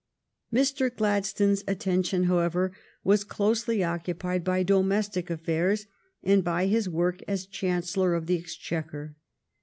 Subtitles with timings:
[0.51, 0.89] Mr.
[0.89, 2.71] Gladstone's attention, however,
[3.03, 5.85] was closely occupied by domestic affairs
[6.23, 9.15] and by his work as Chancellor of the Exchequer.